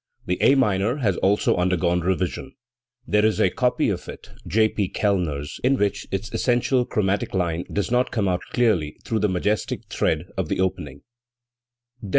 The 0.25 0.41
A 0.41 0.55
minor 0.55 0.95
has 0.97 1.15
also 1.17 1.57
undergone 1.57 1.99
revision. 1.99 2.53
There 3.05 3.23
is 3.23 3.39
a 3.39 3.51
copy 3.51 3.89
of 3.89 4.09
it 4.09 4.31
J, 4.47 4.67
P. 4.67 4.89
KeUner's 4.89 5.59
in 5.63 5.77
which 5.77 6.07
its 6.09 6.33
essential 6.33 6.87
chrom 6.87 7.11
atic 7.15 7.35
line 7.35 7.65
does 7.71 7.91
not 7.91 8.09
come 8.09 8.27
out 8.27 8.41
clearly 8.51 8.97
through 9.05 9.19
the 9.19 9.29
majestic 9.29 9.87
tread 9.89 10.25
of 10.35 10.49
the 10.49 10.59
opening, 10.59 11.03
B. 12.01 12.07
G. 12.07 12.09